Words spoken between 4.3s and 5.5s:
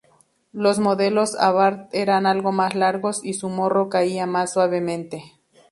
suavemente.